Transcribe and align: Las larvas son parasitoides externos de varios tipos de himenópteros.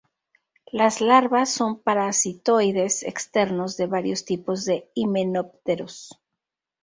Las 0.71 0.99
larvas 0.99 1.53
son 1.53 1.77
parasitoides 1.83 3.03
externos 3.03 3.77
de 3.77 3.85
varios 3.85 4.25
tipos 4.25 4.65
de 4.65 4.89
himenópteros. 4.95 6.19